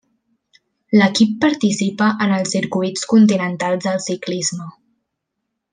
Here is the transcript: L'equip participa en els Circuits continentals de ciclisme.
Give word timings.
L'equip 0.99 1.35
participa 1.43 2.07
en 2.27 2.33
els 2.39 2.55
Circuits 2.57 3.07
continentals 3.15 3.87
de 3.89 3.95
ciclisme. 4.11 4.71